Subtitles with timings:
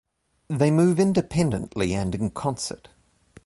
[0.47, 2.87] They move independently and in concert.